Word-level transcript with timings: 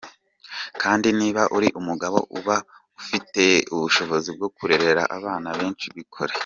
Kandi 0.81 1.07
niba 1.19 1.41
uri 1.57 1.69
umugabo 1.79 2.17
ukaba 2.37 2.55
ufite 2.99 3.43
ubushobozi 3.73 4.29
bwo 4.35 4.47
kurera 4.57 5.03
abana 5.17 5.49
benshi 5.59 5.87
bikore.” 5.97 6.33